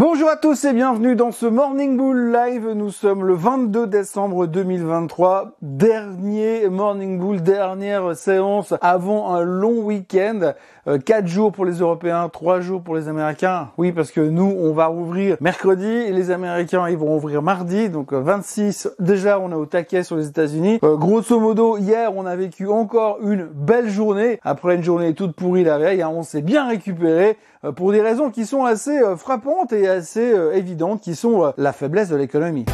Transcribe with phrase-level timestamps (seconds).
[0.00, 2.70] Bonjour à tous et bienvenue dans ce Morning Bull Live.
[2.70, 5.58] Nous sommes le 22 décembre 2023.
[5.60, 10.54] Dernier Morning Bull, dernière séance avant un long week-end.
[10.86, 13.68] 4 euh, jours pour les Européens, 3 jours pour les Américains.
[13.78, 17.88] Oui, parce que nous, on va ouvrir mercredi et les Américains, ils vont ouvrir mardi.
[17.88, 20.78] Donc 26, euh, déjà, on est au taquet sur les États-Unis.
[20.82, 24.40] Euh, grosso modo, hier, on a vécu encore une belle journée.
[24.42, 27.36] Après une journée toute pourrie la veille, hein, on s'est bien récupéré
[27.76, 32.16] pour des raisons qui sont assez frappantes et assez évidentes, qui sont la faiblesse de
[32.16, 32.64] l'économie.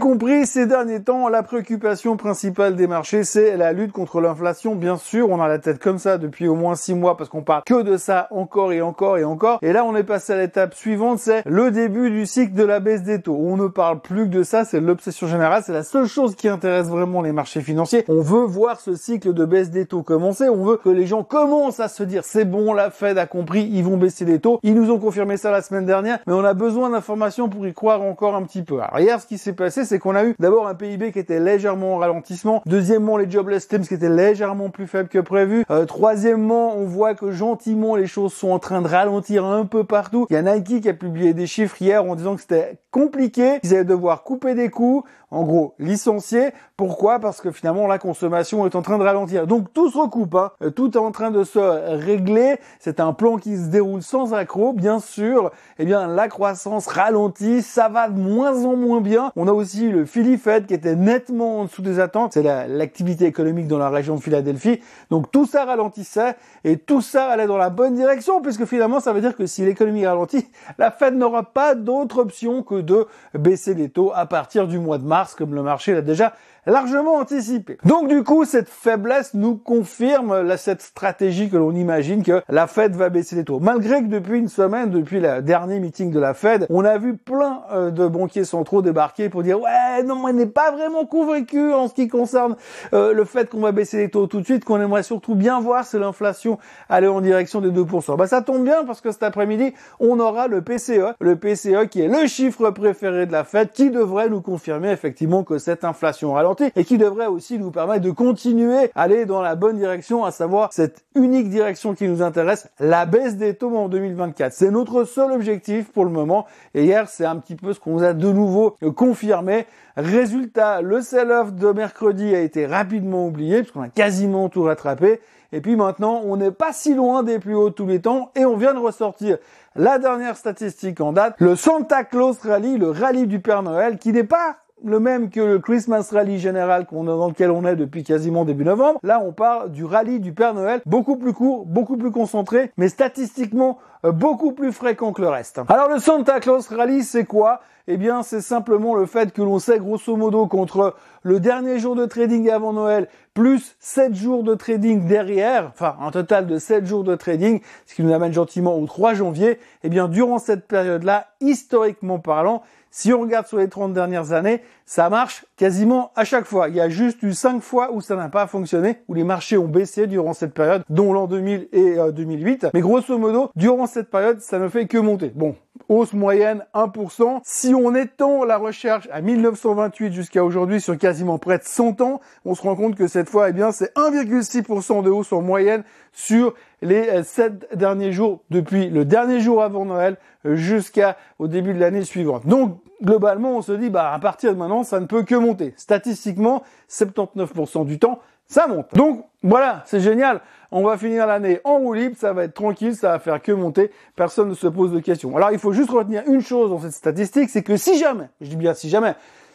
[0.00, 4.74] Compris, ces derniers temps, la préoccupation principale des marchés, c'est la lutte contre l'inflation.
[4.74, 7.42] Bien sûr, on a la tête comme ça depuis au moins six mois parce qu'on
[7.42, 9.58] parle que de ça encore et encore et encore.
[9.62, 12.80] Et là, on est passé à l'étape suivante, c'est le début du cycle de la
[12.80, 13.38] baisse des taux.
[13.38, 16.48] On ne parle plus que de ça, c'est l'obsession générale, c'est la seule chose qui
[16.48, 18.04] intéresse vraiment les marchés financiers.
[18.08, 21.22] On veut voir ce cycle de baisse des taux commencer, on veut que les gens
[21.22, 24.58] commencent à se dire c'est bon, la Fed a compris, ils vont baisser les taux.
[24.62, 27.72] Ils nous ont confirmé ça la semaine dernière, mais on a besoin d'informations pour y
[27.72, 28.80] croire encore un petit peu.
[28.80, 31.40] Alors hier, ce qui s'est passé, c'est qu'on a eu d'abord un PIB qui était
[31.40, 32.62] légèrement en ralentissement.
[32.66, 35.64] Deuxièmement, les jobless claims qui étaient légèrement plus faibles que prévu.
[35.70, 39.84] Euh, troisièmement, on voit que gentiment les choses sont en train de ralentir un peu
[39.84, 40.26] partout.
[40.30, 43.58] Il y a Nike qui a publié des chiffres hier en disant que c'était compliqué,
[43.60, 46.52] qu'ils allaient devoir couper des coûts, en gros licencier.
[46.76, 47.18] Pourquoi?
[47.18, 49.46] Parce que finalement la consommation est en train de ralentir.
[49.46, 50.52] Donc tout se recoupe, hein.
[50.62, 52.56] Euh, tout est en train de se régler.
[52.78, 55.50] C'est un plan qui se déroule sans accroc, bien sûr.
[55.78, 59.32] Eh bien la croissance ralentit, ça va de moins en moins bien.
[59.34, 62.34] On a aussi le Philly Fed qui était nettement en dessous des attentes.
[62.34, 64.80] C'est l'activité économique dans la région de Philadelphie.
[65.10, 69.12] Donc tout ça ralentissait et tout ça allait dans la bonne direction puisque finalement ça
[69.12, 73.74] veut dire que si l'économie ralentit, la Fed n'aura pas d'autre option que de baisser
[73.74, 76.34] les taux à partir du mois de mars comme le marché l'a déjà
[76.66, 77.78] largement anticipé.
[77.84, 82.94] Donc du coup, cette faiblesse nous confirme cette stratégie que l'on imagine que la Fed
[82.94, 83.60] va baisser les taux.
[83.60, 87.16] Malgré que depuis une semaine, depuis le dernier meeting de la Fed, on a vu
[87.16, 91.72] plein euh, de banquiers centraux débarquer pour dire ouais non, on n'est pas vraiment convaincu
[91.72, 92.56] en ce qui concerne
[92.92, 95.60] euh, le fait qu'on va baisser les taux tout de suite, qu'on aimerait surtout bien
[95.60, 96.58] voir c'est l'inflation
[96.88, 98.16] aller en direction des 2%.
[98.16, 102.00] Bah ça tombe bien parce que cet après-midi, on aura le PCE, le PCE qui
[102.00, 106.32] est le chiffre préféré de la Fed, qui devrait nous confirmer effectivement que cette inflation
[106.32, 110.24] ralentit et qui devrait aussi nous permettre de continuer à aller dans la bonne direction,
[110.24, 114.52] à savoir cette unique direction qui nous intéresse, la baisse des taux en 2024.
[114.52, 116.46] C'est notre seul objectif pour le moment.
[116.74, 119.66] Et hier, c'est un petit peu ce qu'on a de nouveau confirmé.
[119.96, 125.20] Résultat, le sell-off de mercredi a été rapidement oublié puisqu'on a quasiment tout rattrapé.
[125.52, 128.32] Et puis maintenant, on n'est pas si loin des plus hauts de tous les temps
[128.34, 129.38] et on vient de ressortir
[129.76, 134.12] la dernière statistique en date, le Santa Claus Rally, le rallye du Père Noël, qui
[134.12, 138.44] n'est pas le même que le Christmas Rally général dans lequel on est depuis quasiment
[138.44, 139.00] début novembre.
[139.02, 142.88] Là, on parle du rallye du Père Noël, beaucoup plus court, beaucoup plus concentré, mais
[142.88, 145.60] statistiquement euh, beaucoup plus fréquent que le reste.
[145.68, 147.60] Alors le Santa Claus Rally, c'est quoi?
[147.86, 151.94] Eh bien, c'est simplement le fait que l'on sait grosso modo contre le dernier jour
[151.94, 156.86] de trading avant Noël plus 7 jours de trading derrière, enfin un total de 7
[156.86, 160.66] jours de trading, ce qui nous amène gentiment au 3 janvier, eh bien durant cette
[160.66, 162.62] période-là, historiquement parlant,
[162.96, 166.68] si on regarde sur les 30 dernières années, ça marche quasiment à chaque fois.
[166.68, 169.58] Il y a juste eu 5 fois où ça n'a pas fonctionné, où les marchés
[169.58, 172.64] ont baissé durant cette période, dont l'an 2000 et 2008.
[172.64, 175.32] Euh, Mais grosso modo, durant cette période, ça ne fait que monter.
[175.34, 175.56] Bon,
[175.88, 177.40] hausse moyenne 1%.
[177.44, 182.20] Si on étend la recherche à 1928 jusqu'à aujourd'hui sur quasiment près de 100 ans,
[182.44, 185.84] on se rend compte que cette fois, eh bien, c'est 1,6% de hausse en moyenne
[186.12, 191.74] sur les 7 euh, derniers jours, depuis le dernier jour avant Noël euh, jusqu'au début
[191.74, 192.46] de l'année suivante.
[192.46, 195.74] Donc, globalement, on se dit, bah, à partir de maintenant, ça ne peut que monter.
[195.76, 198.94] Statistiquement, 79% du temps, ça monte.
[198.94, 200.40] Donc, voilà, c'est génial.
[200.70, 203.52] On va finir l'année en roue libre, ça va être tranquille, ça va faire que
[203.52, 203.90] monter.
[204.16, 205.36] Personne ne se pose de questions.
[205.36, 208.48] Alors, il faut juste retenir une chose dans cette statistique, c'est que si jamais, je
[208.48, 209.14] dis bien si jamais,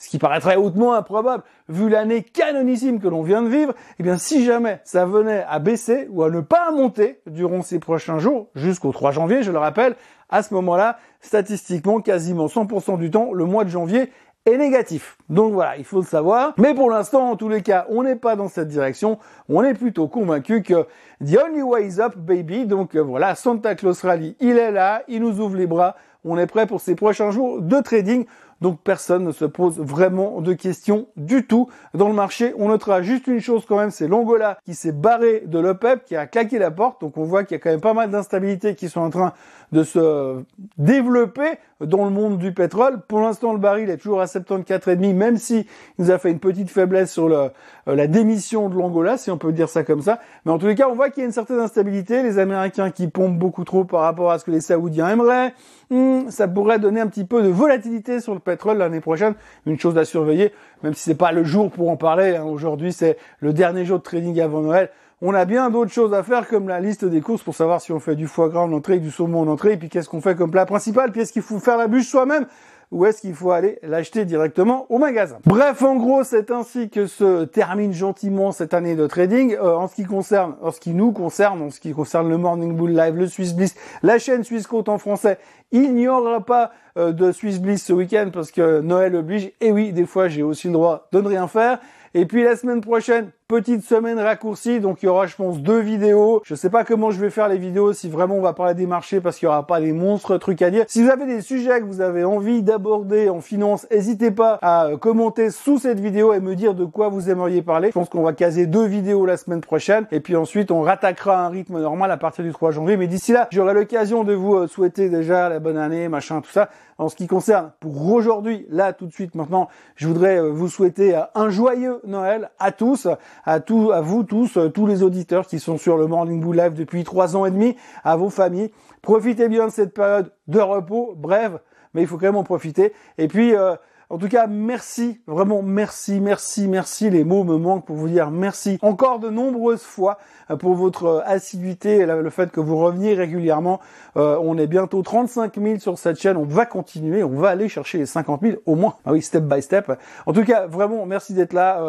[0.00, 4.16] ce qui paraîtrait hautement improbable, vu l'année canonissime que l'on vient de vivre, eh bien,
[4.16, 8.48] si jamais ça venait à baisser ou à ne pas monter durant ces prochains jours,
[8.54, 9.96] jusqu'au 3 janvier, je le rappelle,
[10.30, 14.10] à ce moment-là, statistiquement, quasiment 100% du temps, le mois de janvier
[14.56, 15.16] négatif.
[15.28, 16.54] Donc voilà, il faut le savoir.
[16.56, 19.18] Mais pour l'instant, en tous les cas, on n'est pas dans cette direction.
[19.48, 20.86] On est plutôt convaincu que
[21.24, 22.66] the only way is up, baby.
[22.66, 25.96] Donc euh, voilà, Santa Claus Rally, il est là, il nous ouvre les bras.
[26.24, 28.26] On est prêt pour ces prochains jours de trading.
[28.60, 32.52] Donc personne ne se pose vraiment de questions du tout dans le marché.
[32.58, 36.16] On notera juste une chose quand même, c'est l'Angola qui s'est barré de l'OPEP, qui
[36.16, 37.00] a claqué la porte.
[37.00, 39.32] Donc on voit qu'il y a quand même pas mal d'instabilités qui sont en train
[39.72, 40.42] de se
[40.78, 43.00] développer dans le monde du pétrole.
[43.06, 45.60] Pour l'instant, le baril est toujours à 74,5, même si
[45.98, 47.50] il nous a fait une petite faiblesse sur le,
[47.88, 50.18] euh, la démission de l'Angola, si on peut dire ça comme ça.
[50.44, 52.22] Mais en tous les cas, on voit qu'il y a une certaine instabilité.
[52.22, 55.54] Les Américains qui pompent beaucoup trop par rapport à ce que les Saoudiens aimeraient.
[55.88, 59.34] Hmm, ça pourrait donner un petit peu de volatilité sur le pétrole l'année prochaine.
[59.66, 60.52] Une chose à surveiller,
[60.82, 62.36] même si c'est pas le jour pour en parler.
[62.36, 62.44] Hein.
[62.44, 64.90] Aujourd'hui, c'est le dernier jour de trading avant Noël
[65.22, 67.92] on a bien d'autres choses à faire comme la liste des courses pour savoir si
[67.92, 70.22] on fait du foie gras en entrée, du saumon en entrée, et puis qu'est-ce qu'on
[70.22, 72.46] fait comme plat principal, puis est-ce qu'il faut faire la bûche soi-même?
[72.90, 75.38] Ou est-ce qu'il faut aller l'acheter directement au magasin?
[75.44, 79.54] Bref, en gros, c'est ainsi que se termine gentiment cette année de trading.
[79.54, 82.36] Euh, en ce qui concerne, en ce qui nous concerne, en ce qui concerne le
[82.36, 85.38] Morning Bull Live, le Swiss Bliss, la chaîne Swiss Côte en français,
[85.70, 89.52] il n'y aura pas euh, de Swiss Bliss ce week-end parce que Noël oblige.
[89.60, 91.78] Et oui, des fois, j'ai aussi le droit de ne rien faire.
[92.14, 95.80] Et puis la semaine prochaine, petite semaine raccourcie, donc il y aura je pense deux
[95.80, 96.40] vidéos.
[96.44, 98.86] Je sais pas comment je vais faire les vidéos, si vraiment on va parler des
[98.86, 100.84] marchés parce qu'il y aura pas des monstres trucs à dire.
[100.86, 104.86] Si vous avez des sujets que vous avez envie d'aborder en finance, n'hésitez pas à
[104.86, 107.88] euh, commenter sous cette vidéo et me dire de quoi vous aimeriez parler.
[107.88, 111.44] Je pense qu'on va caser deux vidéos la semaine prochaine et puis ensuite on rattaquera
[111.44, 112.96] un rythme normal à partir du 3 janvier.
[112.96, 116.52] Mais d'ici là, j'aurai l'occasion de vous euh, souhaiter déjà la bonne année, machin, tout
[116.52, 116.68] ça.
[116.98, 120.68] En ce qui concerne pour aujourd'hui, là tout de suite maintenant, je voudrais euh, vous
[120.68, 123.08] souhaiter un joyeux Noël à tous,
[123.44, 126.56] à tous, à vous tous, euh, tous les auditeurs qui sont sur le Morning Bull
[126.56, 128.70] Live depuis trois ans et demi, à vos familles.
[129.02, 131.60] Profitez bien de cette période de repos, brève,
[131.94, 132.92] mais il faut quand même en profiter.
[133.18, 133.76] Et puis, euh,
[134.10, 137.10] en tout cas, merci, vraiment merci, merci, merci.
[137.10, 140.18] Les mots me manquent pour vous dire merci encore de nombreuses fois
[140.50, 143.78] euh, pour votre euh, assiduité et le fait que vous reveniez régulièrement.
[144.16, 146.36] Euh, on est bientôt 35 000 sur cette chaîne.
[146.36, 148.96] On va continuer, on va aller chercher les 50 000 au moins.
[149.06, 149.92] Ah oui, step by step.
[150.26, 151.80] En tout cas, vraiment, merci d'être là.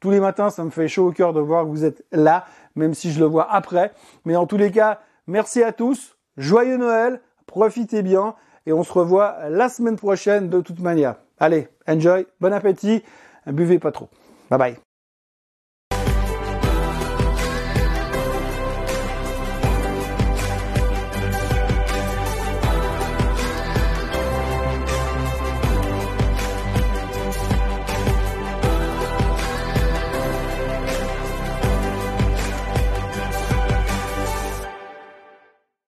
[0.00, 2.44] tous les matins, ça me fait chaud au cœur de voir que vous êtes là,
[2.76, 3.92] même si je le vois après.
[4.24, 6.16] Mais en tous les cas, merci à tous.
[6.36, 7.20] Joyeux Noël.
[7.46, 8.36] Profitez bien.
[8.66, 11.16] Et on se revoit la semaine prochaine de toute manière.
[11.38, 13.02] Allez, enjoy, bon appétit,
[13.46, 14.08] buvez pas trop.
[14.50, 14.76] Bye bye.